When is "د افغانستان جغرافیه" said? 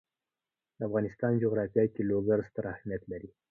0.77-1.85